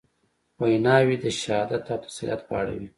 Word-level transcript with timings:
ویناوي 0.61 1.15
د 1.23 1.25
شهادت 1.41 1.83
او 1.93 1.97
تسلیت 2.05 2.41
په 2.47 2.53
اړه 2.59 2.71
وې. 2.79 2.89